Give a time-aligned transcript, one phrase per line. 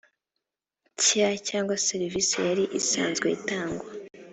[0.95, 3.85] nshya cyangwa serivisi yari isanzwe itangwa